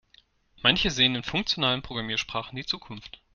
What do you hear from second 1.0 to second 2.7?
in funktionalen Programmiersprachen die